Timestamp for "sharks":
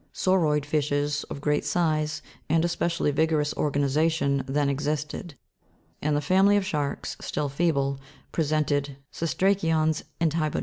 6.65-7.15